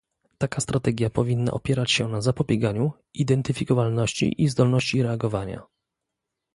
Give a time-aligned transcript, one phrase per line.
[0.37, 5.61] Taka strategia powinna opierać się na zapobieganiu, identyfikowalności i zdolności reagowania